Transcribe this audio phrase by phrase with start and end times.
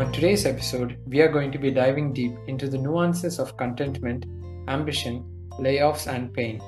[0.00, 4.24] On today's episode, we are going to be diving deep into the nuances of contentment,
[4.66, 5.22] ambition,
[5.58, 6.58] layoffs, and pain.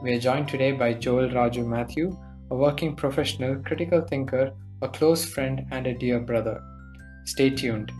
[0.00, 2.16] We are joined today by Joel Raju Matthew,
[2.52, 6.62] a working professional, critical thinker, a close friend, and a dear brother.
[7.24, 7.90] Stay tuned.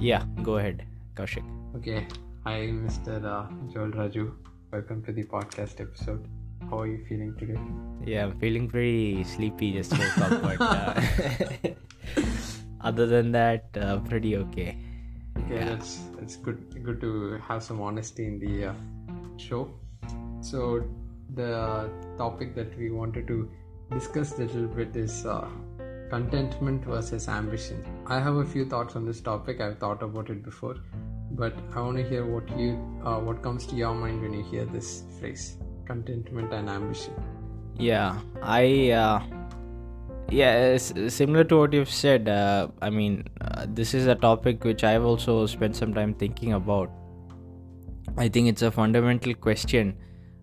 [0.00, 1.46] Yeah, go ahead, Kaushik.
[1.76, 2.08] Okay,
[2.44, 3.24] hi, Mr.
[3.24, 4.32] Uh, Joel Raju.
[4.72, 6.26] Welcome to the podcast episode.
[6.70, 7.58] How are you feeling today?
[8.04, 9.72] Yeah, I'm feeling pretty sleepy.
[9.72, 11.00] Just woke up, but uh,
[12.80, 14.76] other than that, uh, pretty okay.
[15.38, 15.64] Okay, Yeah.
[15.70, 16.82] that's that's good.
[16.84, 18.74] Good to have some honesty in the uh,
[19.36, 19.68] show.
[20.40, 20.84] So,
[21.34, 23.50] the topic that we wanted to
[23.90, 25.48] discuss a little bit is uh,
[26.10, 27.84] contentment versus ambition.
[28.06, 29.60] I have a few thoughts on this topic.
[29.60, 30.76] I've thought about it before,
[31.30, 32.72] but I want to hear what you
[33.04, 35.56] uh, what comes to your mind when you hear this phrase,
[35.86, 37.14] contentment and ambition.
[37.78, 38.90] Yeah, I.
[38.90, 39.22] Uh,
[40.30, 42.28] yeah, similar to what you've said.
[42.28, 46.54] Uh, I mean, uh, this is a topic which I've also spent some time thinking
[46.54, 46.90] about.
[48.16, 49.94] I think it's a fundamental question.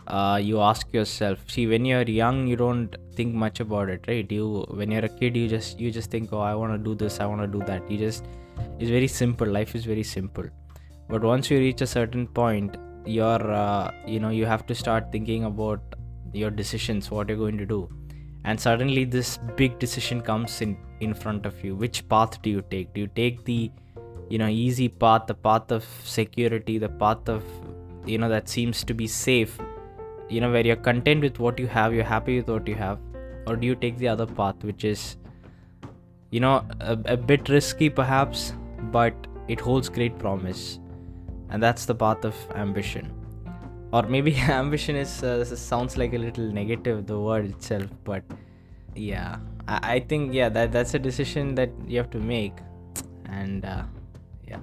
[0.08, 1.40] Uh, you ask yourself.
[1.48, 4.32] See, when you're young, you don't think much about it, right?
[4.32, 6.96] You, when you're a kid, you just you just think, oh, I want to do
[6.96, 7.90] this, I want to do that.
[7.90, 8.26] You just,
[8.80, 9.48] it's very simple.
[9.48, 10.46] Life is very simple.
[11.08, 12.78] But once you reach a certain point,
[13.10, 15.82] you're, uh, you know, you have to start thinking about
[16.34, 17.90] your decisions, what you're going to do.
[18.46, 21.76] And suddenly this big decision comes in in front of you.
[21.76, 22.94] Which path do you take?
[22.94, 23.72] Do you take the
[24.30, 27.44] you know easy path the path of security the path of
[28.06, 29.56] you know that seems to be safe
[30.30, 33.00] you know where you're content with what you have you're happy with what you have?
[33.48, 35.18] Or do you take the other path which is
[36.30, 38.54] you know a, a bit risky perhaps
[38.92, 40.80] but it holds great promise
[41.50, 43.12] and that's the path of ambition.
[43.92, 48.24] Or maybe ambition is uh, sounds like a little negative the word itself but
[48.96, 49.38] yeah.
[49.68, 52.54] I, I think yeah that that's a decision that you have to make.
[53.26, 53.84] And uh,
[54.48, 54.60] yeah.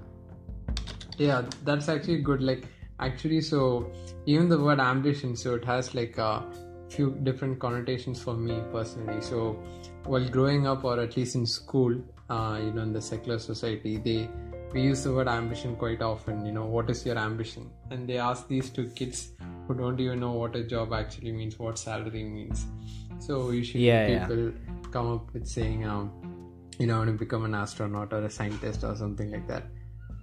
[1.19, 2.65] Yeah that's actually good like
[3.00, 3.91] actually so
[4.27, 6.43] even the word ambition so it has like a
[6.89, 9.21] few different connotations for me personally.
[9.21, 9.59] So
[10.05, 12.00] while growing up or at least in school
[12.31, 14.28] uh, you know in the secular society they
[14.72, 18.19] we use the word ambition quite often you know what is your ambition and they
[18.19, 19.31] ask these two kids
[19.66, 22.66] who don't even know what a job actually means what salary means
[23.19, 24.27] so usually Yeah, yeah.
[24.27, 24.53] people
[24.91, 26.10] come up with saying um,
[26.78, 29.65] you know I want to become an astronaut or a scientist or something like that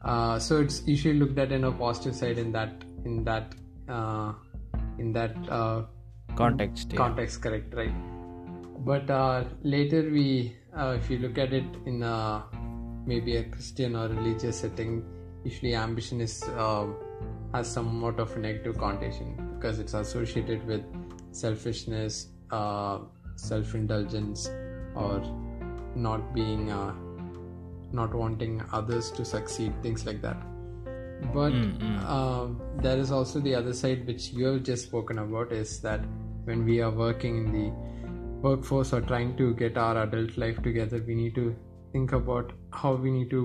[0.04, 3.56] uh, so it's usually looked at in a positive side in that in that
[3.90, 4.34] uh,
[4.98, 5.84] in that uh,
[6.36, 6.98] context yeah.
[6.98, 7.94] context correct right
[8.80, 12.44] but uh, later we uh, if you look at it in a,
[13.06, 15.04] maybe a christian or religious setting
[15.44, 16.96] usually ambition is um
[17.54, 20.82] has somewhat of a negative connotation because it's associated with
[21.32, 23.00] selfishness uh,
[23.36, 24.50] self-indulgence
[24.96, 25.22] or
[25.96, 26.94] not being uh,
[27.92, 30.38] not wanting others to succeed things like that
[31.34, 32.06] but Mm, mm.
[32.06, 36.02] um, there is also the other side which you have just spoken about is that
[36.44, 37.70] when we are working in the
[38.48, 41.56] workforce or trying to get our adult life together we need to
[41.94, 43.44] think about how we need to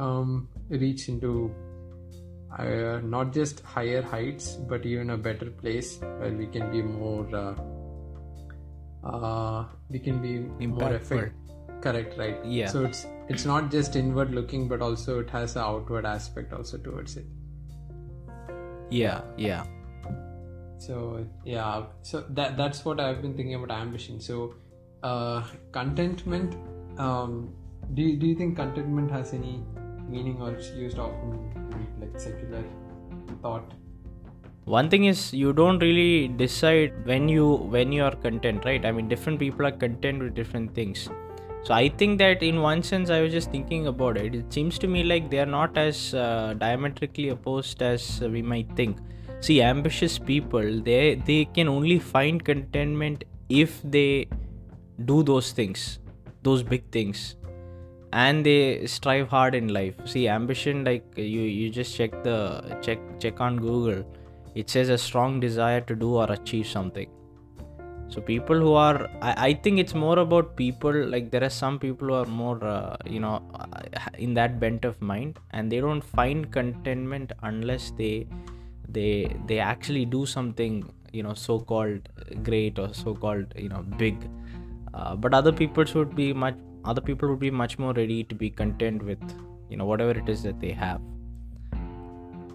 [0.00, 1.54] um, reach into
[2.58, 7.26] uh, not just higher heights but even a better place where we can be more
[7.34, 7.54] uh,
[9.06, 10.94] uh, we can be more Impactful.
[10.94, 11.32] effective
[11.82, 12.66] correct right Yeah.
[12.66, 16.78] so it's it's not just inward looking but also it has an outward aspect also
[16.78, 17.26] towards it
[18.90, 19.64] yeah yeah
[20.78, 24.54] so yeah so that that's what i've been thinking about ambition so
[25.02, 26.56] uh contentment
[26.98, 27.54] um
[27.94, 29.62] do you, do you think contentment has any
[30.08, 31.30] meaning or it's used often
[32.00, 32.62] like secular
[33.42, 33.72] thought?
[34.64, 38.84] One thing is you don't really decide when you when you are content right?
[38.84, 41.08] I mean different people are content with different things.
[41.62, 44.34] So i think that in one sense i was just thinking about it.
[44.34, 48.74] It seems to me like they are not as uh, diametrically opposed as we might
[48.76, 48.98] think.
[49.40, 54.28] See ambitious people they they can only find contentment if they
[55.04, 55.98] do those things
[56.42, 57.36] those big things
[58.12, 59.94] and they strive hard in life.
[60.04, 64.04] See ambition like you you just check the check check on google.
[64.54, 67.08] It says a strong desire to do or achieve something.
[68.08, 71.78] So people who are I, I think it's more about people like there are some
[71.78, 75.80] people who are more uh, you know uh, in that bent of mind and they
[75.80, 78.26] don't find contentment unless they
[78.88, 82.08] they they actually do something you know so called
[82.42, 84.16] great or so called you know big.
[84.92, 88.34] Uh, but other people should be much other people would be much more ready to
[88.34, 89.22] be content with
[89.68, 91.00] you know whatever it is that they have.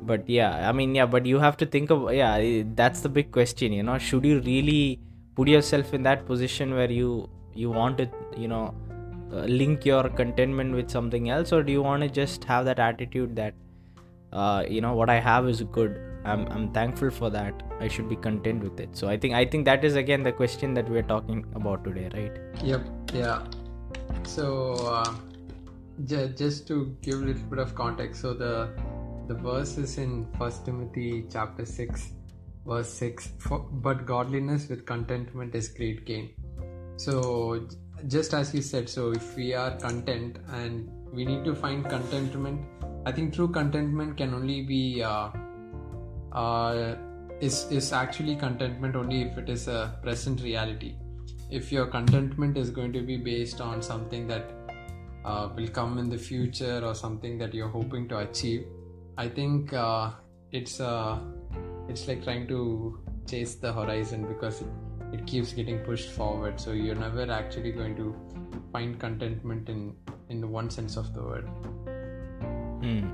[0.03, 3.31] But yeah i mean yeah but you have to think of yeah that's the big
[3.31, 3.97] question you know.
[3.97, 4.99] Should you really
[5.35, 8.73] put yourself in that position where you you want to you know
[9.33, 11.51] uh, link your contentment with something else?
[11.51, 13.53] Or do you want to just have that attitude that
[14.31, 18.09] uh, you know what i have is good I'm, I'm thankful for that i should
[18.09, 18.95] be content with it?
[18.95, 22.09] So i think i think that is again the question that we're talking about today
[22.13, 22.63] right?
[22.63, 22.81] Yep
[23.13, 23.45] yeah
[24.25, 25.13] so uh,
[26.05, 28.69] just to give a little bit of context so the
[29.27, 32.11] the verse is in first timothy chapter 6
[32.65, 36.29] verse 6 For, but godliness with contentment is great gain.
[36.97, 37.67] So
[38.07, 42.59] just as you said so if we are content and we need to find contentment
[43.05, 45.29] i think true contentment can only be uh,
[46.33, 46.95] uh,
[47.39, 50.95] is is actually contentment only if it is a present reality
[51.49, 54.51] if your contentment is going to be based on something that
[55.23, 58.65] uh, will come in the future or something that you're hoping to achieve
[59.17, 60.11] i think uh,
[60.51, 61.19] it's uh,
[61.89, 64.67] it's like trying to chase the horizon because it,
[65.13, 68.15] it keeps getting pushed forward so you're never actually going to
[68.71, 69.95] find contentment in
[70.29, 71.49] in one sense of the word
[72.85, 73.09] Hmm.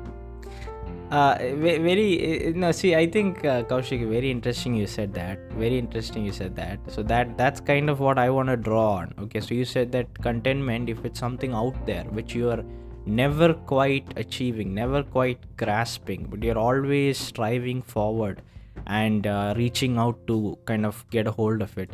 [1.12, 5.40] Uh, very uh, no see i think uh, kaushik very interesting you said that.
[5.62, 6.80] Very interesting you said that.
[6.88, 9.42] So that that's kind of what i want to draw on okay?
[9.42, 12.64] So you said that contentment if it's something out there which you are
[13.06, 18.42] never quite achieving never quite grasping but you're always striving forward
[18.86, 21.94] and uh, reaching out to kind of get a hold of it.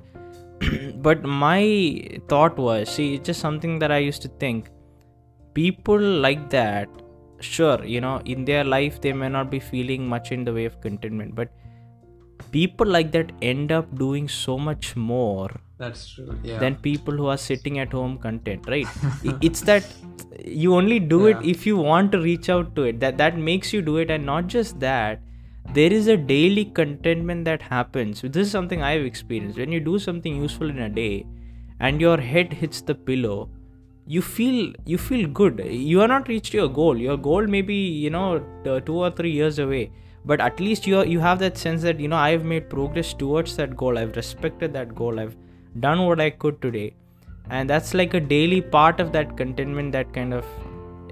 [1.01, 4.69] But my thought was see it's just something that i used to think.
[5.55, 6.87] People like that
[7.39, 10.65] sure you know in their life they may not be feeling much in the way
[10.65, 11.49] of contentment but
[12.51, 16.57] people like that end up doing so much more that's true yeah.
[16.57, 18.87] than people who are sitting at home content right?
[19.41, 19.85] It's that
[20.43, 22.99] you only do it if you want to reach out to it.
[22.99, 25.21] That that makes you do it and not just that
[25.73, 28.21] there is a daily contentment that happens.
[28.21, 29.57] This is something i've experienced.
[29.57, 31.25] When you do something useful in a day
[31.79, 33.49] and your head hits the pillow
[34.07, 35.63] you feel you feel good.
[35.65, 36.97] You are not reached your goal.
[36.97, 38.27] Your goal may be you know
[38.85, 39.91] two or three years away
[40.29, 43.55] but at least you you have that sense that you know i've made progress towards
[43.57, 43.97] that goal.
[43.97, 45.19] I've respected that goal.
[45.19, 45.35] I've
[45.79, 46.93] done what i could today.
[47.49, 50.45] And that's like a daily part of that contentment that kind of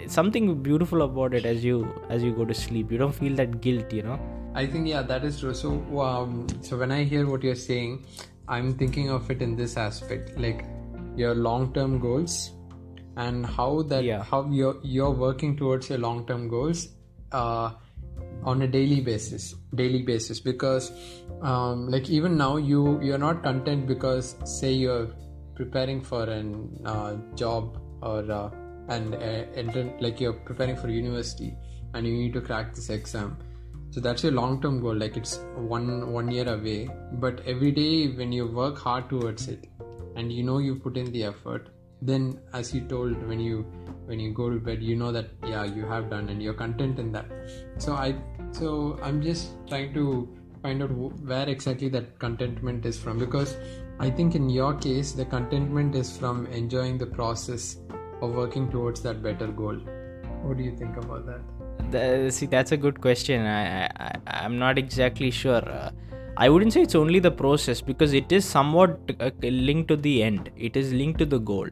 [0.07, 1.77] something beautiful about it as you
[2.09, 2.91] as you go to sleep.
[2.91, 4.19] You don't feel that guilt you know?
[4.53, 5.53] I think yeah, that is true.
[5.53, 8.05] So um, so when I hear what you're saying,
[8.47, 10.65] I'm thinking of it in this aspect, like
[11.15, 12.51] your long-term goals
[13.17, 14.23] and how that Yeah.
[14.23, 16.89] how you're you're working towards your long-term goals
[17.31, 17.71] uh,
[18.43, 20.39] on a daily basis, daily basis.
[20.39, 20.91] Because
[21.41, 25.07] um, like even now, you you're not content because say you're
[25.55, 28.49] preparing for an uh, job or uh,
[28.89, 31.55] and uh, like you're preparing for university
[31.93, 33.37] and you need to crack this exam
[33.89, 38.09] so that's your long term goal like it's one one year away but every day
[38.09, 39.67] when you work hard towards it
[40.15, 41.69] and you know you put in the effort
[42.01, 43.65] then as you told when you
[44.05, 46.99] when you go to bed you know that yeah you have done and you're content
[46.99, 47.25] in that.
[47.77, 48.15] So i
[48.51, 50.27] so i'm just trying to
[50.61, 53.17] find out where exactly that contentment is from.
[53.19, 53.55] Because
[53.99, 57.77] i think in your case the contentment is from enjoying the process
[58.21, 59.75] of working towards that better goal.
[60.43, 61.41] What do you think about that?
[61.91, 63.45] Th- see that's a good question.
[63.45, 65.67] I, I I- i'm not exactly sure.
[65.69, 65.91] Uh,
[66.37, 70.21] i wouldn't say it's only the process because it is somewhat uh, linked to the
[70.21, 70.51] end.
[70.57, 71.67] It is linked to the goal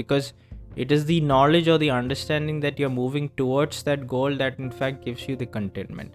[0.00, 0.32] because
[0.76, 4.70] it is the knowledge or the understanding that you're moving towards that goal that in
[4.70, 6.14] fact gives you the contentment.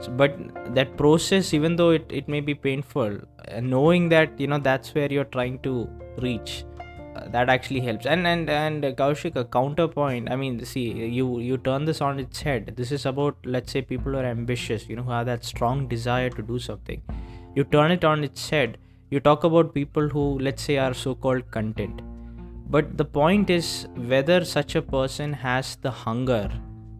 [0.00, 3.18] So, but that process even though it, it may be painful
[3.48, 6.64] uh, knowing that you know that's where you're trying to reach
[7.16, 8.04] uh, that actually helps.
[8.04, 10.84] And and and uh, kaushik a counterpoint i mean see
[11.18, 12.74] you you turn this on its head.
[12.76, 15.88] This is about let's say people who are ambitious you know who have that strong
[15.88, 17.00] desire to do something.
[17.54, 18.76] You turn it on its head.
[19.08, 22.02] You talk about people who let's say are so called content
[22.68, 26.50] but the point is whether such a person has the hunger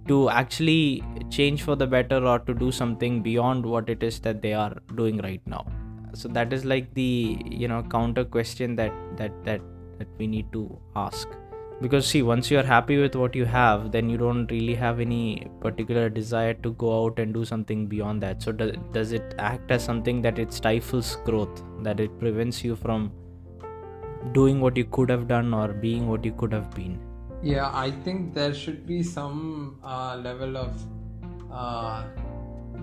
[0.08, 4.40] to actually change for the better or to do something beyond what it is that
[4.42, 5.66] they are doing right now.
[6.14, 9.60] So that is like the you know counter question that that that
[9.98, 11.28] that we need to ask.
[11.82, 14.98] Because see once you are happy with what you have then you don't really have
[14.98, 18.42] any particular desire to go out and do something beyond that.
[18.42, 22.76] So does, does it act as something that it stifles growth that it prevents you
[22.76, 23.12] from
[24.32, 26.98] doing what you could have done or being what you could have been
[27.42, 30.84] Yeah, I think there should be some uh, level of
[31.52, 32.04] uh,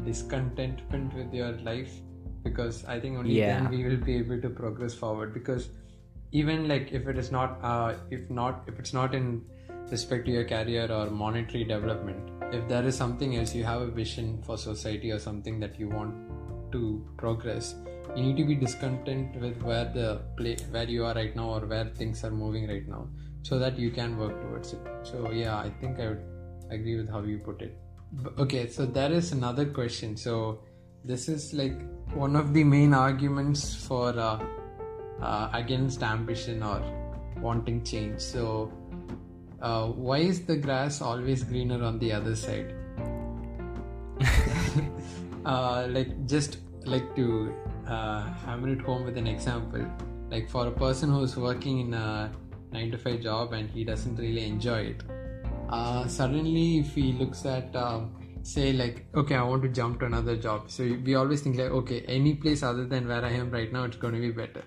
[0.06, 1.94] discontentment with your life
[2.44, 3.62] because I think only Yeah.
[3.62, 5.34] then we will be able to progress forward.
[5.34, 5.70] Because
[6.32, 9.42] even like if it is not, uh, if not, if it's not in
[9.92, 13.88] respect to your career or monetary development, if there is something else, you have a
[13.88, 16.14] vision for society or something that you want
[16.72, 17.76] to progress
[18.16, 21.62] you need to be discontent with where the play where you are right now or
[21.62, 23.08] where things are moving right now
[23.42, 24.80] so that you can work towards it.
[25.04, 26.24] So yeah i think i would
[26.70, 27.78] agree with how you put it.
[28.38, 30.16] Okay so there is another question.
[30.16, 30.60] So
[31.04, 31.80] this is like
[32.14, 34.40] one of the main arguments for uh,
[35.22, 36.82] uh, against ambition or
[37.40, 38.20] wanting change.
[38.22, 38.72] So
[39.62, 42.76] uh, why is the grass always greener on the other side?
[45.46, 47.54] Uh, like just like to
[47.88, 49.86] uh, hammer it home with an example.
[50.30, 52.32] Like for a person who's working in a
[52.72, 55.04] 9 to 5 job and he doesn't really enjoy it
[55.70, 58.12] uh, suddenly if he looks at um,
[58.44, 60.70] say like okay i want to jump to another job.
[60.70, 63.84] So we always think like okay any place other than where i am right now
[63.86, 64.64] it's going to be better.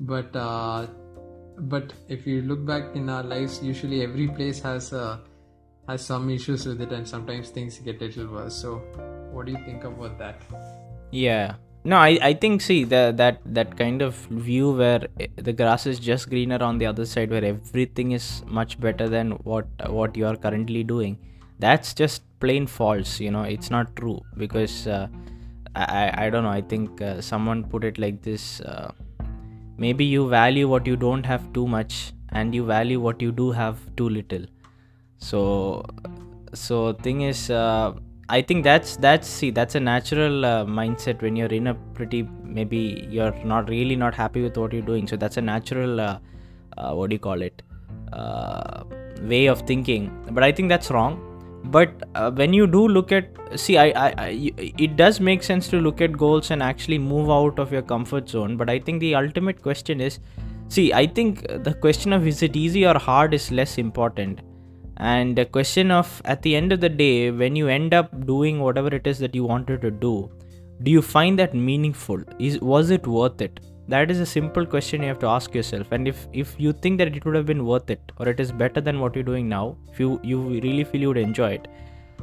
[0.00, 0.86] But uh,
[1.58, 5.18] but if you look back in our lives usually every place has uh,
[5.88, 8.54] has some issues with it and sometimes things get a little worse.
[8.54, 8.76] So
[9.32, 10.42] what do you think about that?
[11.10, 11.54] Yeah
[11.84, 14.14] no i i think see the, that that kind of
[14.48, 18.78] view where the grass is just greener on the other side where everything is much
[18.80, 21.18] better than what what you are currently doing
[21.58, 24.20] that's just plain false you know it's not true.
[24.36, 25.06] Because uh,
[25.74, 28.90] I, I don't know i think uh, someone put it like this uh,
[29.76, 33.50] maybe you value what you don't have too much and you value what you do
[33.52, 34.44] have too little.
[35.18, 35.84] So
[36.54, 37.92] so thing is uh,
[38.36, 42.20] i think that's that's see that's a natural uh, mindset when you're in a pretty
[42.58, 45.06] maybe you're not really not happy with what you're doing.
[45.06, 46.18] So that's a natural uh,
[46.92, 47.62] what do you call it
[49.32, 50.10] way of thinking.
[50.30, 51.20] But i think that's wrong.
[51.64, 55.68] But uh, when you do look at see I, I, I it does make sense
[55.68, 58.56] to look at goals and actually move out of your comfort zone.
[58.56, 60.18] But i think the ultimate question is
[60.68, 64.40] see i think the question of is it easy or hard is less important
[64.96, 68.60] and the question of at the end of the day when you end up doing
[68.60, 70.30] whatever it is that you wanted to do
[70.82, 72.20] do you find that meaningful?
[72.40, 73.60] Is was it worth it?
[73.88, 75.92] That is a simple question you have to ask yourself.
[75.92, 78.50] And if if you think that it would have been worth it or it is
[78.50, 81.68] better than what you're doing now if you you really feel you would enjoy it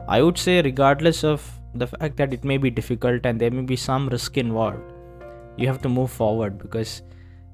[0.08, 3.66] i would say regardless of the fact that it may be difficult and there may
[3.72, 4.94] be some risk involved
[5.58, 7.02] you have to move forward because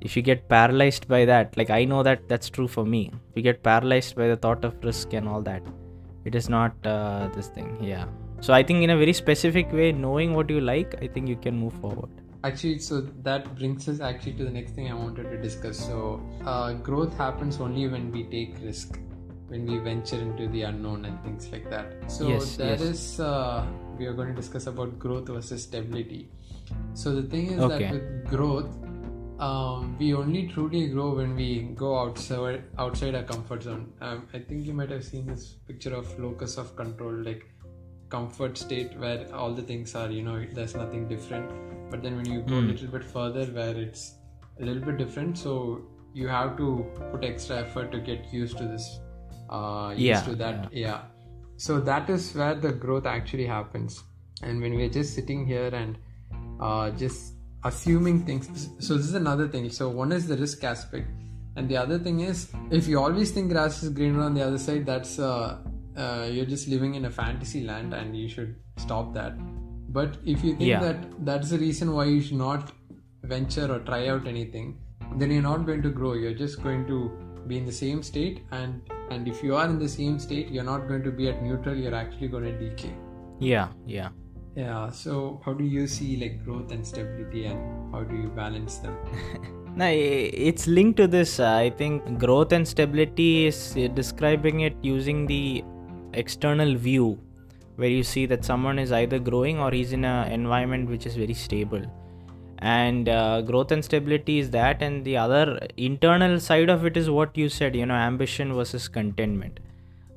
[0.02, 3.12] if you get paralyzed by that like i know that that's true for me.
[3.32, 5.64] If you get paralyzed by the thought of risk and all that
[6.26, 8.06] it is not uh, this thing yeah.
[8.42, 11.38] So i think in a very specific way knowing what you like i think you
[11.38, 12.10] can move forward.
[12.44, 15.80] Actually so that brings us actually to the next thing i wanted to discuss.
[15.80, 19.00] So uh, growth happens only when we take risk
[19.48, 22.12] when we venture into the unknown and things like that.
[22.12, 22.82] So yes, there yes.
[22.82, 23.66] is uh,
[23.98, 26.30] we are going to discuss about growth versus stability.
[26.94, 27.84] So the thing is okay.
[27.84, 28.76] that with growth
[29.40, 33.92] um, we only truly grow when we go outside outside our comfort zone.
[34.02, 37.46] Um, i think you might have seen this picture of locus of control like
[38.10, 41.52] comfort state where all the things are you know there's nothing different.
[41.92, 42.68] But then when you go a hmm.
[42.68, 44.16] little bit further where it's
[44.60, 45.82] a little bit different so
[46.14, 49.00] you have to put extra effort to get used to this
[49.50, 50.88] uh used yeah, to that yeah.
[50.88, 51.02] yeah.
[51.58, 54.04] So that is where the growth actually happens.
[54.42, 55.98] And when we're just sitting here and
[56.60, 57.35] uh just
[57.66, 58.70] assuming things.
[58.80, 59.70] So this is another thing.
[59.70, 61.10] So one is the risk aspect.
[61.58, 64.58] And the other thing is if you always think grass is greener on the other
[64.58, 65.58] side that's uh,
[65.98, 69.34] uh, you're just living in a fantasy land and you should stop that.
[69.98, 70.80] But if you think yeah.
[70.80, 72.74] that that's the reason why you should not
[73.24, 74.78] venture or try out anything
[75.16, 76.14] then you're not going to grow.
[76.14, 77.00] You're just going to
[77.48, 78.44] be in the same state.
[78.52, 81.42] And and if you are in the same state you're not going to be at
[81.42, 81.76] neutral.
[81.76, 82.94] You're actually going to decay.
[83.40, 84.10] Yeah yeah
[84.56, 88.78] yeah so how do you see like growth and stability and how do you balance
[88.78, 88.96] them?
[89.78, 91.38] No it's linked to this.
[91.38, 95.64] Uh, i think growth and stability is uh, describing it using the
[96.14, 97.20] external view
[97.76, 101.16] where you see that someone is either growing or he's in an environment which is
[101.16, 101.82] very stable.
[102.60, 107.10] And uh, growth and stability is that and the other internal side of it is
[107.10, 109.60] what you said you know ambition versus contentment.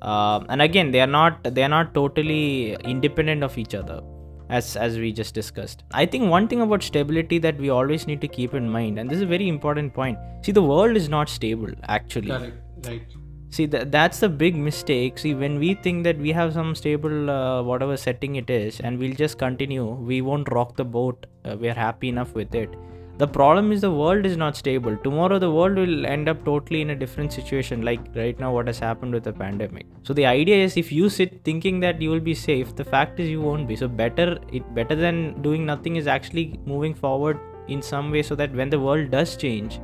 [0.00, 4.00] Uh, and again they are not they are not totally independent of each other
[4.48, 5.84] as as we just discussed.
[5.92, 9.10] I think one thing about stability that we always need to keep in mind and
[9.10, 12.28] this is a very important point see the world is not stable actually.
[12.28, 12.56] Correct.
[12.86, 13.02] right.
[13.50, 15.18] See that that's the big mistake.
[15.18, 18.98] See when we think that we have some stable uh, whatever setting it is and
[18.98, 22.70] we'll just continue we won't rock the boat uh, we're happy enough with it
[23.18, 24.96] the problem is the world is not stable.
[24.96, 28.68] Tomorrow the world will end up totally in a different situation like right now what
[28.68, 29.86] has happened with the pandemic.
[30.04, 33.18] So the idea is if you sit thinking that you will be safe the fact
[33.18, 33.74] is you won't be.
[33.74, 38.36] So better it better than doing nothing is actually moving forward in some way so
[38.36, 39.80] that when the world does change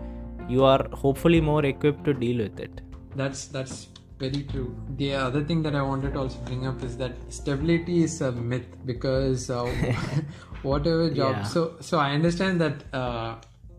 [0.48, 2.82] you are hopefully more equipped to deal with it.
[3.16, 3.88] That's that's
[4.18, 4.76] very true.
[4.96, 8.30] The other thing that I wanted to also bring up is that stability is a
[8.30, 9.64] myth because uh,
[10.64, 11.36] whatever job.
[11.36, 11.42] Yeah.
[11.44, 13.36] so so i understand that uh,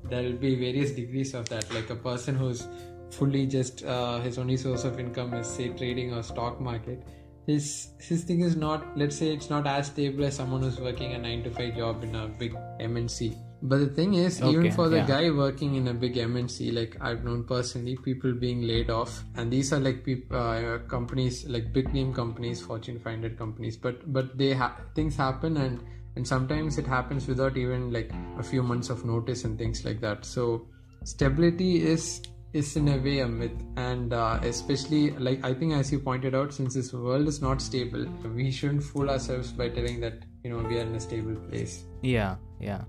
[0.10, 1.74] there will be various degrees of that.
[1.74, 2.68] Like a person who's
[3.12, 7.04] fully just uh, his only source of income is say trading or stock market.
[7.48, 11.14] His his thing is not let's say it's not as stable as someone who's working
[11.14, 14.90] a 9 to 5 job in a big mnc but the thing is even for
[14.90, 15.06] the yeah.
[15.06, 19.24] guy working in a big mnc like i've known personally people being laid off.
[19.36, 23.78] And these are like people uh, companies like big name companies fortune 500 companies.
[23.78, 25.80] But but they ha- things happen and
[26.16, 30.00] and sometimes it happens without even like a few months of notice and things like
[30.02, 30.26] that.
[30.26, 30.68] So
[31.04, 32.22] stability is
[32.54, 33.52] is in a way a myth.
[33.76, 37.62] And uh, especially like i think as you pointed out since this world is not
[37.62, 41.36] stable we shouldn't fool ourselves by telling that you know we are in a stable
[41.50, 41.84] place.
[42.02, 42.84] Yeah, yeah.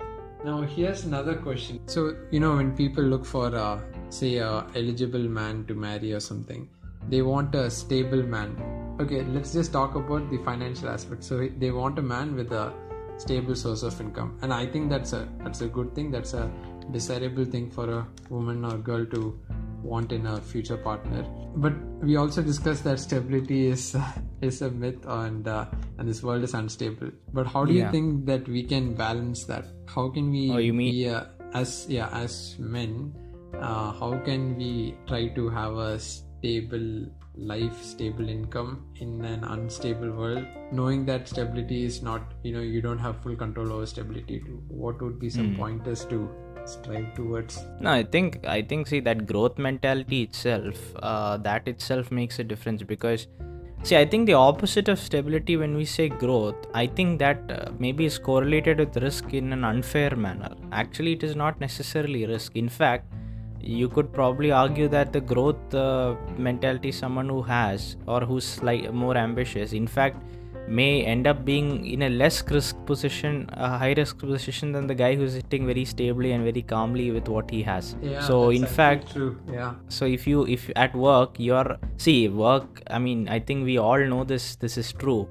[0.44, 1.80] now here's another question.
[1.86, 6.20] So you know when people look for uh, say a eligible man to marry or
[6.20, 6.68] something
[7.08, 8.56] they want a stable man.
[9.00, 11.24] Okay let's just talk about the financial aspect.
[11.24, 12.72] So they want a man with a
[13.18, 14.38] stable source of income.
[14.42, 16.10] And i think that's a that's a good thing.
[16.10, 16.50] That's a
[16.92, 19.38] desirable thing for a woman or girl to
[19.82, 21.24] want in a future partner.
[21.56, 23.96] But we also discussed that stability is
[24.40, 25.66] is a myth and uh,
[25.98, 27.10] and this world is unstable.
[27.32, 29.66] But how do you think that we can balance that?
[29.86, 33.14] How can we Oh, you mean- be uh, as yeah as men
[33.58, 37.06] uh, how can we try to have a stable
[37.36, 42.80] life stable income in an unstable world knowing that stability is not you know you
[42.80, 44.38] don't have full control over stability
[44.68, 46.28] what would be some pointers to
[46.68, 52.10] strive towards No, I think I think see that growth mentality itself, uh, that itself
[52.10, 53.26] makes a difference because
[53.82, 57.70] see I think the opposite of stability when we say growth, I think that uh,
[57.78, 60.50] maybe is correlated with risk in an unfair manner.
[60.72, 62.56] Actually, it is not necessarily risk.
[62.56, 63.12] In fact,
[63.66, 68.92] you could probably argue that the growth uh, mentality someone who has or who's like
[68.92, 70.22] more ambitious, in fact,
[70.68, 74.94] may end up being in a less risk position, a high risk position than the
[74.94, 77.96] guy who's sitting very stably and very calmly with what he has.
[78.02, 79.38] yeah so in fact, true.
[79.50, 79.74] Yeah.
[79.88, 83.98] so if you if at work you're see work i mean i think we all
[83.98, 85.28] know this this is true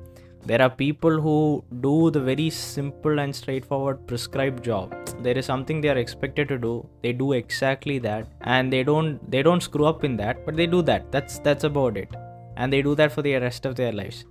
[0.50, 4.94] there are people who do the very simple and straightforward prescribed job.
[5.24, 6.88] There is something they are expected to do.
[7.02, 8.28] They do exactly that.
[8.42, 11.12] And they don't they don't screw up in that but they do that.
[11.12, 12.10] That's that's about it.
[12.58, 14.26] And they do that for the rest of their lives.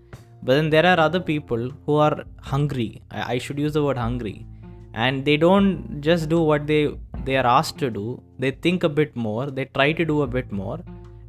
[0.44, 3.03] But then there are other people who are hungry.
[3.11, 4.46] I, I should use the word hungry.
[4.92, 6.83] And they don't just do what they
[7.24, 8.22] they are asked to do.
[8.38, 9.50] They think a bit more.
[9.50, 10.79] They try to do a bit more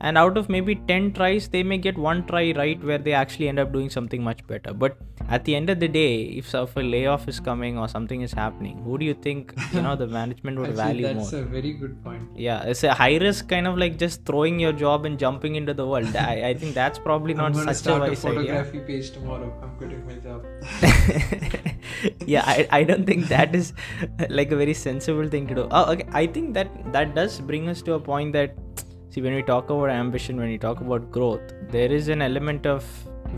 [0.02, 3.48] and out of maybe 10 tries they may get one try right where they actually
[3.48, 4.74] end up doing something much better.
[4.74, 4.98] But
[5.30, 8.34] at the end of the day if, if a layoff is coming or something is
[8.34, 11.42] happening who do you think you know the management would Actually, value that's more?
[11.42, 12.24] a very good point.
[12.36, 15.74] Yeah it's a high risk kind of like just throwing your job and jumping into
[15.74, 16.16] the world.
[16.16, 18.26] I, I think that's probably not i'm not going to such a start a wise
[18.26, 18.42] idea.
[18.42, 20.46] photography page tomorrow i'm quitting my job.
[22.28, 23.74] Yeah I, I don't think that is
[24.30, 25.68] like a very sensible thing to do.
[25.72, 28.56] Oh, okay i think that that does bring us to a point that
[29.16, 32.66] see when we talk about ambition when we talk about growth there is an element
[32.76, 32.88] of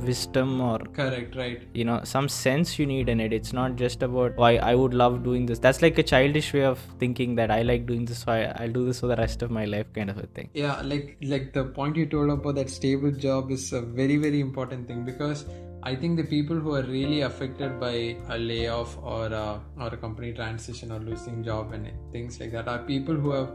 [0.06, 1.62] wisdom or correct right.
[1.74, 3.34] you know some sense you need in it.
[3.34, 5.60] It's not just about why i would love doing this.
[5.60, 8.72] That's like a childish way of thinking that i like doing this so I, i'll
[8.80, 10.50] do this for the rest of my life kind of a thing.
[10.54, 14.40] Yeah like like the point you told about that stable job is a very very
[14.40, 15.46] important thing because
[15.84, 19.98] i think the people who are really affected by a layoff or a, or a
[19.98, 23.50] company transition or losing job and things like that are people who have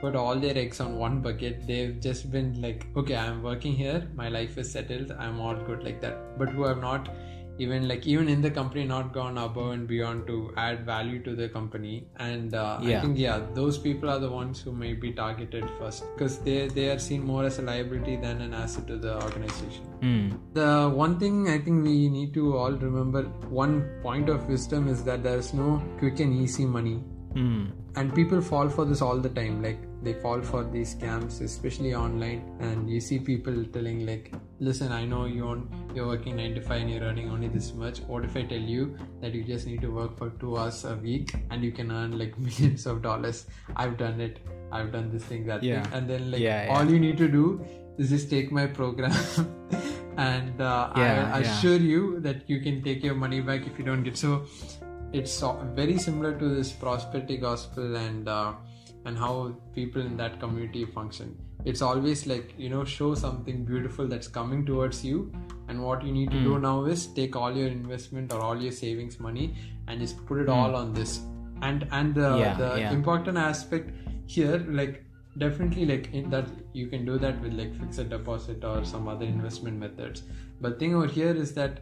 [0.00, 1.66] put all their eggs on one bucket.
[1.66, 4.08] They've just been like okay i'm working here.
[4.14, 5.12] My life is settled.
[5.12, 6.38] I'm all good like that.
[6.38, 7.08] But who have not
[7.58, 11.34] even like even in the company not gone above and beyond to add value to
[11.34, 12.06] the company.
[12.16, 16.04] And uh, i think yeah those people are the ones who may be targeted first.
[16.14, 19.84] Because they they are seen more as a liability than an asset to the organization.
[20.02, 20.26] Hmm.
[20.54, 23.22] the one thing i think we need to all remember
[23.62, 26.98] one point of wisdom is that there's no quick and easy money.
[27.32, 27.64] Hmm.
[27.98, 29.62] And people fall for this all the time.
[29.62, 32.42] Like they fall for these scams especially online.
[32.60, 35.60] And you see people telling like listen i know you own,
[35.94, 38.00] you're working 9 to 5 and you're earning only this much.
[38.12, 40.94] What if i tell you that you just need to work for 2 hours a
[41.08, 43.46] week and you can earn like millions of dollars?
[43.76, 44.40] I've done it.
[44.70, 45.82] I've done this thing that Yeah.
[45.82, 46.74] thing and then like Yeah, yeah.
[46.78, 47.44] all you need to do
[47.98, 49.12] is just take my program.
[50.22, 51.40] And uh, Yeah, i yeah.
[51.40, 54.30] assure you that you can take your money back if you don't get so
[55.12, 55.40] it's
[55.74, 58.52] very similar to this prosperity gospel and uh,
[59.04, 64.06] and how people in that community function it's always like you know show something beautiful
[64.06, 65.32] that's coming towards you
[65.68, 66.44] and what you need to Hmm.
[66.44, 69.54] do now is take all your investment or all your savings money
[69.86, 71.20] and just put it all on this
[71.62, 72.38] and and the, Hmm.
[72.44, 72.92] Yeah, the yeah.
[72.92, 73.90] important aspect
[74.26, 75.04] here like
[75.38, 79.26] definitely like in that you can do that with like fixed deposit or some other
[79.26, 80.22] investment methods
[80.60, 81.80] but thing over here is that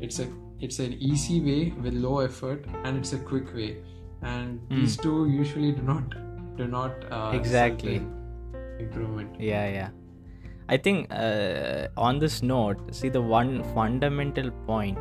[0.00, 0.26] it's a
[0.60, 3.76] it's an easy way with low effort and it's a quick way.
[4.22, 4.76] And Hmm.
[4.80, 6.14] these two usually do not
[6.56, 7.96] do not uh, Exactly.
[8.78, 9.36] improvement.
[9.38, 9.90] Yeah yeah.
[10.68, 14.98] I think uh, on this note see the one fundamental point.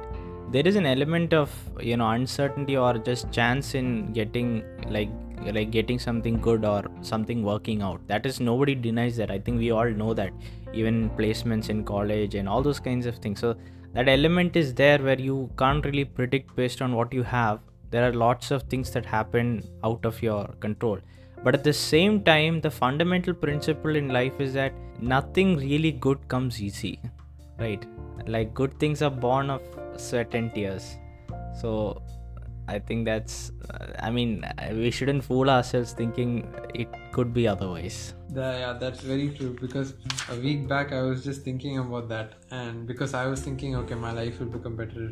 [0.52, 5.10] There is an element of you know uncertainty or just chance in getting like
[5.54, 8.00] like getting something good or something working out.
[8.08, 9.32] That is nobody denies that.
[9.32, 10.32] I think we all know that.
[10.74, 13.40] Even placements in college and all those kinds of things.
[13.40, 13.56] So
[13.96, 17.60] that element is there where you can't really predict based on what you have.
[17.90, 21.00] There are lots of things that happen out of your control.
[21.44, 26.28] But at the same time the fundamental principle in life is that nothing really good
[26.28, 27.00] comes easy
[27.60, 27.86] right?
[28.28, 29.62] Like good things are born of
[29.98, 30.98] sweat and tears.
[31.60, 32.02] So
[32.68, 33.52] i think that's
[34.00, 37.98] i mean we shouldn't fool ourselves thinking it could be otherwise
[38.38, 39.50] The- yeah, that's very true.
[39.60, 39.90] Because
[40.34, 43.98] a week back, I was just thinking about that, and because I was thinking, okay,
[44.06, 45.06] my life will become better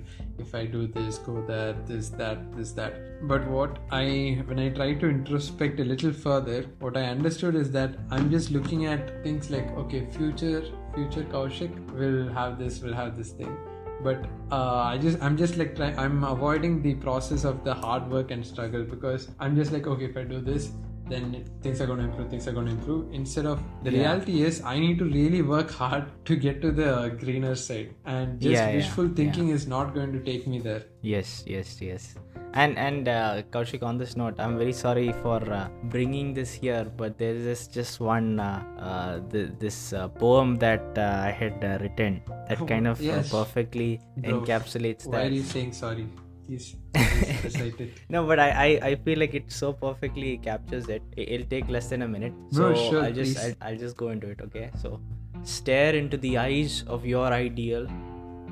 [0.46, 2.98] if I do this, go there, this, that, this, that.
[3.34, 4.08] But what I,
[4.50, 8.52] when I try to introspect a little further, what I understood is that I'm just
[8.58, 10.63] looking at things like, okay, future,
[10.96, 13.56] future Kaushik will have this, will have this thing.
[14.04, 18.32] But uh, I just, I'm just like, I'm avoiding the process of the hard work
[18.32, 20.72] and struggle because I'm just like, okay, if I do this,
[21.10, 24.00] then things are going to improve things are going to improve instead of the Yeah.
[24.00, 26.92] reality is i need to really work hard to get to the
[27.24, 29.18] greener side and just Yeah, wishful yeah.
[29.22, 32.16] thinking is not going to take me there yes yes yes
[32.62, 36.84] and and uh, kaushik on this note i'm very sorry for uh, bringing this here
[37.02, 38.50] but there is just one uh,
[38.89, 43.00] uh, th- this uh, poem that uh, i had uh, written that Oh, kind of
[43.02, 43.32] uh, yes.
[43.38, 46.08] perfectly Bro, encapsulates why that Why are you saying sorry
[46.46, 51.02] please, please recite no but I, I i feel like it so perfectly captures it.
[51.16, 52.34] It'll take less than a minute.
[52.52, 53.40] So Bro, sure, i'll just.
[53.40, 54.72] I'll, I'll just go into it okay?
[54.82, 55.00] So
[55.44, 57.88] stare into the eyes of your ideal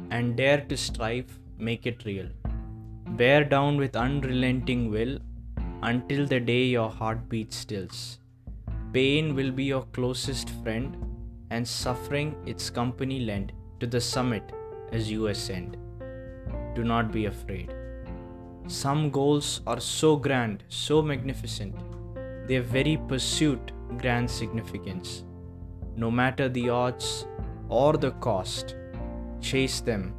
[0.09, 2.27] and dare to strive make it real.
[3.21, 5.19] Bear down with unrelenting will
[5.83, 8.19] until the day your heartbeat stills.
[8.93, 10.97] Pain will be your closest friend
[11.49, 14.43] and suffering its company lend to the summit
[14.91, 15.77] as you ascend.
[16.75, 17.73] Do not be afraid
[18.67, 21.75] some goals are so grand, so magnificent,
[22.47, 25.23] their very pursuit grand significance.
[25.95, 27.25] No matter the odds
[27.69, 28.75] or the cost,
[29.41, 30.13] chase them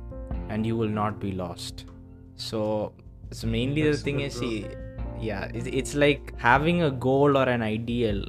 [0.48, 1.86] and you will not be lost.
[2.36, 2.92] So,
[3.30, 4.66] so mainly That's the thing is, see,
[5.20, 8.24] yeah, it's, it's like having a goal or an ideal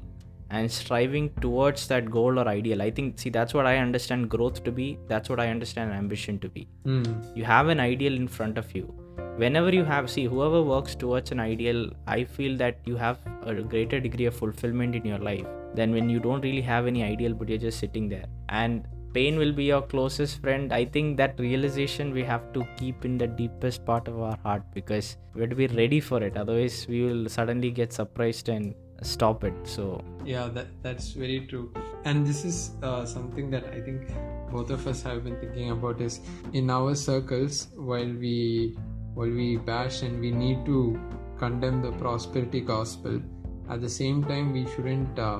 [0.49, 2.81] and striving towards that goal or ideal.
[2.81, 4.99] I think, see, that's what I understand growth to be.
[5.07, 7.03] That's what I understand ambition to be Hmm.
[7.35, 8.93] you have an ideal in front of you
[9.37, 13.53] whenever you have see whoever works towards an ideal i feel that you have a
[13.61, 15.45] greater degree of fulfillment in your life
[15.75, 18.25] than when you don't really have any ideal but you're just sitting there.
[18.49, 20.73] And pain will be your closest friend.
[20.73, 24.63] I think that realization we have to keep in the deepest part of our heart
[24.73, 26.37] because we have to be ready for it.
[26.37, 29.53] Otherwise we will suddenly get surprised and stop it.
[29.63, 31.71] So yeah that that's very true.
[32.05, 34.09] And this is uh, something that i think
[34.51, 36.19] both of us have been thinking about is
[36.51, 38.75] in our circles while we
[39.13, 40.99] while we bash and we need to
[41.37, 43.21] condemn the prosperity gospel.
[43.69, 45.39] At the same time we shouldn't uh,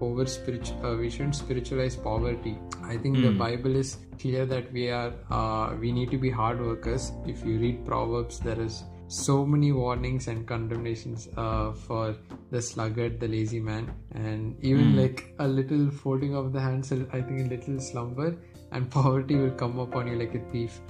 [0.00, 2.56] over spiritual uh, we shouldn't spiritualize poverty.
[2.82, 3.38] I think the Hmm.
[3.38, 7.12] bible is clear that we are uh, we need to be hard workers.
[7.26, 12.14] If you read proverbs there is so many warnings and condemnations uh, for
[12.50, 13.90] the sluggard the lazy man.
[14.12, 14.98] And even Hmm.
[15.02, 18.28] like a little folding of the hands i think a little slumber
[18.72, 20.80] and poverty will come upon you like a thief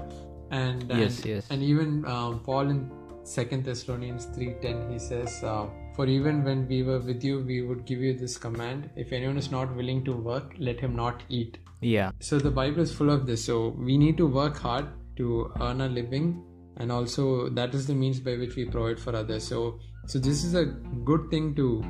[0.50, 1.46] and and, Yes, yes.
[1.50, 2.90] and even um, paul in
[3.24, 7.84] second thessalonians 3.10 he says uh, for even when we were with you we would
[7.84, 11.58] give you this command if anyone is not willing to work let him not eat.
[11.80, 12.12] Yeah.
[12.20, 13.44] So the bible is full of this.
[13.44, 16.42] So we need to work hard to earn a living
[16.76, 19.46] and also that is the means by which we provide for others.
[19.46, 20.64] So so this is a
[21.11, 21.84] good thing to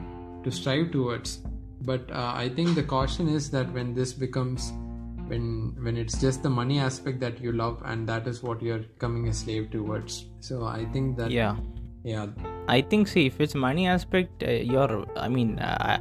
[0.45, 1.39] to strive towards.
[1.83, 4.73] But uh, i think the caution is that when this becomes
[5.29, 8.85] when when it's just the money aspect that you love and that is what you're
[8.99, 11.57] coming a slave towards so i think that yeah
[12.05, 12.27] yeah
[12.69, 15.07] I think see if it's money aspect, uh, you're.
[15.17, 16.01] I mean, I,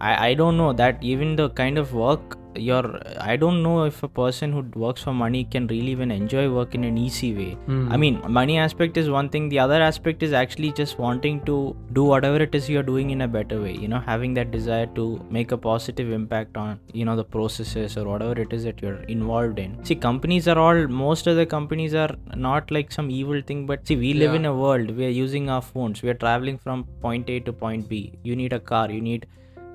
[0.00, 3.00] I I don't know that even the kind of work you're.
[3.20, 6.74] I don't know if a person who works for money can really even enjoy work
[6.74, 7.52] in an easy way.
[7.66, 7.90] Hmm.
[7.92, 9.48] I mean, money aspect is one thing.
[9.48, 13.20] The other aspect is actually just wanting to do whatever it is you're doing in
[13.22, 13.72] a better way.
[13.74, 17.96] You know, having that desire to make a positive impact on you know the processes
[17.96, 19.84] or whatever it is that you're involved in.
[19.84, 20.86] See, companies are all.
[20.88, 24.40] Most of the companies are not like some evil thing, but see, we live Yeah.
[24.42, 24.90] in a world.
[24.96, 26.02] We are using our phones.
[26.02, 28.12] We are traveling from point A to point B.
[28.22, 28.90] You need a car.
[28.90, 29.26] You need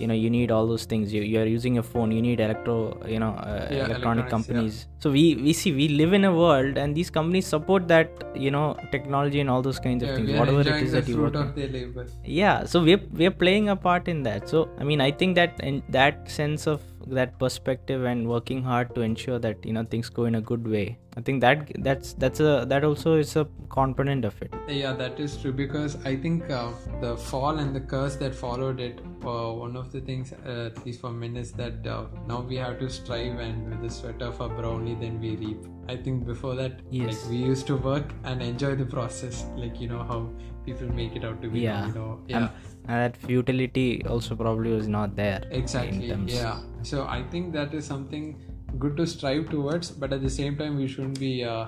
[0.02, 1.14] you know you need all those things.
[1.16, 2.76] You, you're using a phone you need electro
[3.14, 4.80] you know uh, Yeah, electronic companies.
[5.06, 8.52] So we we see we live in a world and these companies support that you
[8.58, 11.34] know technology and all those kinds of Yeah, things whatever it is that you work
[11.78, 12.06] labor.
[12.42, 14.50] yeah so we're we're playing a part in that.
[14.56, 18.94] So i mean i think that in that sense of that perspective and working hard
[18.96, 22.14] to ensure that you know things go in a good way i think that that's
[22.14, 26.16] that's a that also is a component of it Yeah, that is true because I
[26.24, 30.32] think uh, the fall and the curse that followed it, uh, one of the things,
[30.34, 33.82] uh, at least for men, is that uh, now we have to strive and with
[33.82, 35.66] the sweat of our brownie, then we reap.
[35.90, 37.08] I think before that, Yes.
[37.10, 40.20] like we used to work and enjoy the process, like you know how
[40.66, 41.62] people make it out to be.
[41.68, 41.88] Yeah.
[41.88, 42.50] You know, yeah.
[42.88, 46.60] And that futility also probably was not there exactly yeah.
[46.84, 48.42] So i think that is something
[48.80, 51.66] good to strive towards but at the same time we shouldn't be uh,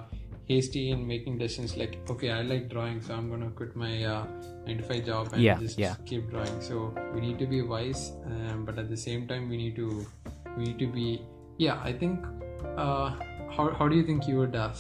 [0.48, 4.26] hasty in making decisions like okay i like drawing so i'm gonna quit my uh,
[4.66, 5.96] 9 to 5 job and Yeah, just yeah.
[6.06, 6.62] keep drawing.
[6.62, 10.06] So we need to be wise um, but at the same time we need to
[10.58, 11.22] we need to be
[11.58, 12.26] yeah i think
[12.78, 13.12] uh,
[13.56, 14.74] how, how do you think you would uh,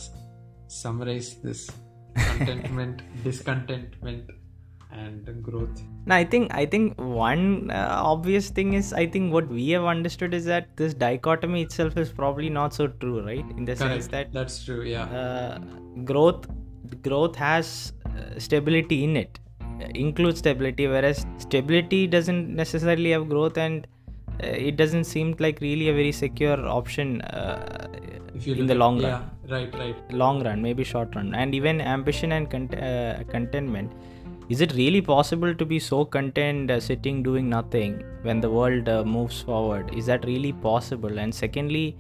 [0.68, 1.70] summarize this
[2.16, 4.30] contentment discontentment
[4.94, 5.82] and growth.
[6.06, 9.86] No, I think I think one uh, obvious thing is I think what we have
[9.86, 13.46] understood is that this dichotomy itself is probably not so true, right?
[13.58, 15.04] In the sense that that's true yeah.
[15.04, 15.60] uh,
[16.04, 16.48] growth
[17.02, 19.40] growth has uh, stability in it,
[19.96, 23.88] includes stability, whereas stability doesn't necessarily have growth, and
[24.44, 27.88] uh, it doesn't seem like really a very secure option uh,
[28.36, 29.12] if you in the at- long run.
[29.12, 30.12] yeah right right.
[30.12, 31.34] Long run maybe short run.
[31.36, 33.92] And even ambition and cont- uh, contentment
[34.50, 38.90] is it really possible to be so content uh, sitting doing nothing when the world
[38.90, 41.98] uh, moves forward is that really possible and secondly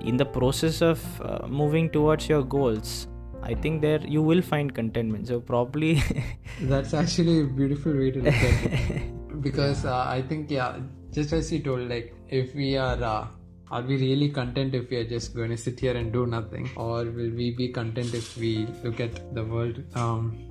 [0.00, 3.08] in the process of uh, moving towards your goals
[3.42, 6.02] i think there you will find contentment so probably
[6.60, 9.42] That's actually a beautiful way to look at it.
[9.42, 10.78] because uh, I think, yeah,
[11.12, 13.26] just as you told, like, if we are, uh,
[13.70, 16.70] are we really content if we are just going to sit here and do nothing?
[16.76, 20.45] Or will we be content if we look at the world um,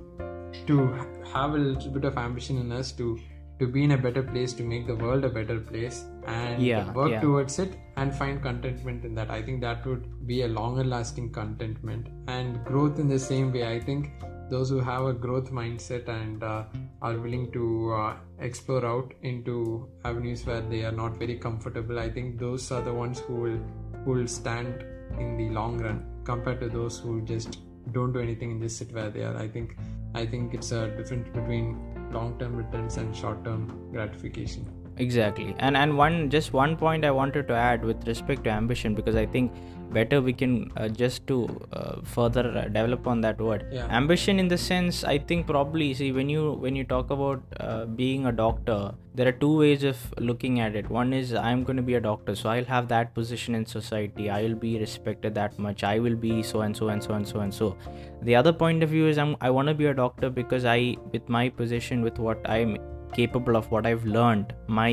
[0.66, 0.92] to
[1.32, 3.18] have a little bit of ambition in us to
[3.58, 6.92] to be in a better place to make the world a better place and Yeah,
[6.92, 7.20] work yeah.
[7.22, 9.30] towards it and find contentment in that.
[9.30, 13.66] I think that would be a longer lasting contentment and growth in the same way.
[13.66, 14.10] I think
[14.50, 16.64] those who have a growth mindset and uh,
[17.00, 22.08] are willing to uh, explore out into avenues where they are not very comfortable i
[22.08, 23.58] think those are the ones who will
[24.04, 24.84] who will stand
[25.18, 27.58] in the long run compared to those who just
[27.92, 29.36] don't do anything and just sit where they are.
[29.36, 29.76] I think
[30.22, 31.76] i think it's uh, a difference between
[32.16, 34.64] long term returns and short term gratification
[34.96, 35.54] exactly.
[35.58, 39.16] And and one just one point i wanted to add with respect to ambition because
[39.16, 39.52] i think
[39.92, 41.36] better we can uh, just to
[41.72, 43.66] uh, further uh, develop on that word.
[43.72, 43.86] Yeah.
[43.86, 47.84] ambition in the sense i think probably see when you when you talk about uh,
[47.84, 50.90] being a doctor there are two ways of looking at it.
[50.90, 54.28] One is i'm going to be a doctor so i'll have that position in society.
[54.30, 55.84] I will be respected that much.
[55.84, 57.76] I will be so and so and so and so and so.
[58.22, 60.96] The other point of view is I'm, i want to be a doctor because i
[61.12, 62.76] with my position with what i'm
[63.18, 64.90] capable of what i've learned my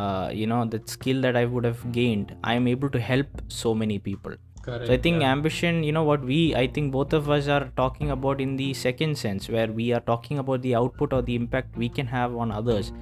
[0.00, 3.42] uh, you know the skill that i would have gained i am able to help
[3.62, 4.34] so many people
[4.66, 5.32] correct so i think yeah.
[5.32, 8.70] ambition you know what we i think both of us are talking about in the
[8.84, 12.34] second sense where we are talking about the output or the impact we can have
[12.44, 12.92] on others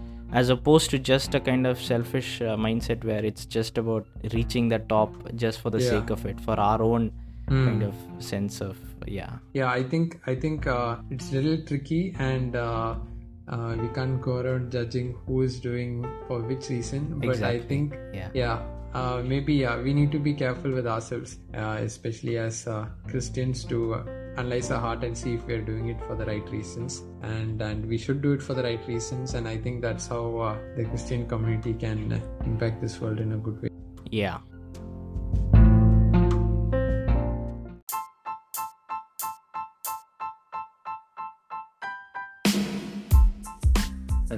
[0.41, 4.69] as opposed to just a kind of selfish uh, mindset where it's just about reaching
[4.75, 5.11] the top
[5.45, 5.91] just for the Yeah.
[5.93, 7.13] sake of it for our own
[7.49, 7.65] Hmm.
[7.65, 7.95] kind of
[8.27, 8.77] sense of
[9.15, 12.95] yeah yeah i think i think uh, it's a little tricky and uh,
[13.49, 17.95] uh, we can't go around judging who is doing for which reason but i think
[18.13, 18.29] yeah.
[18.35, 18.63] yeah
[18.95, 23.65] uh, maybe yeah we need to be careful with ourselves uh, especially as uh, christians
[23.65, 24.05] to uh,
[24.37, 27.03] analyze our heart and see if we're doing it for the right reasons.
[27.23, 30.39] And and we should do it for the right reasons and i think that's how
[30.39, 33.69] uh, the christian community can impact this world in a good way.
[34.11, 34.39] Yeah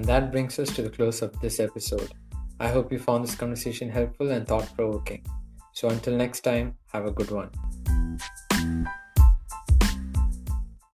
[0.06, 2.12] that brings us to the close of this episode.
[2.60, 5.24] I hope you found this conversation helpful and thought provoking.
[5.72, 7.50] So until next time, have a good one.